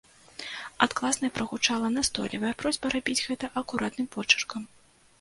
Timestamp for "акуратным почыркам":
3.65-4.61